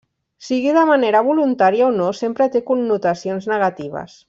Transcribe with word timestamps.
Sigui 0.45 0.71
de 0.77 0.85
manera 0.91 1.21
voluntària 1.27 1.85
o 1.89 1.91
no, 1.99 2.07
sempre 2.21 2.49
té 2.57 2.63
connotacions 2.73 3.47
negatives. 3.55 4.19